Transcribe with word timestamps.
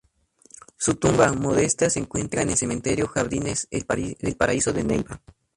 Su 0.77 0.95
tumba, 0.95 1.31
modesta, 1.33 1.87
se 1.91 1.99
encuentra 1.99 2.41
en 2.41 2.49
el 2.49 2.57
cementerio 2.57 3.07
Jardines 3.07 3.67
el 3.69 3.85
Paraíso 4.35 4.73
de 4.73 4.83
Neiva. 4.83 5.21